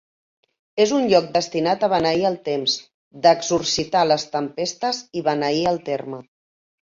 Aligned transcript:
És 0.85 0.91
un 0.99 1.03
lloc 1.09 1.27
destinat 1.33 1.83
a 1.87 1.89
beneir 1.91 2.23
el 2.29 2.37
temps, 2.47 2.77
d'exorcitzar 3.25 4.03
les 4.13 4.27
tempestes 4.37 5.03
i 5.21 5.23
beneir 5.31 5.63
el 5.73 5.81
terme. 5.91 6.23